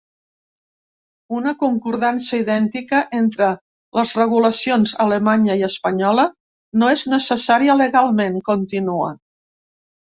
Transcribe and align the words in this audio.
Una 1.39 1.51
concordança 1.63 2.39
idèntica 2.45 3.03
entre 3.19 3.51
les 3.99 4.15
regulacions 4.23 4.97
alemanya 5.07 5.61
i 5.63 5.69
espanyola 5.71 6.29
no 6.83 6.93
és 6.99 7.07
necessària 7.17 7.79
legalment, 7.87 8.43
continua. 8.53 9.17